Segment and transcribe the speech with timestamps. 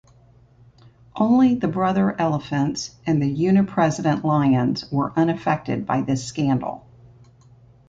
[1.15, 6.87] Only the Brother Elephants and the Uni-President Lions were unaffected by this scandal.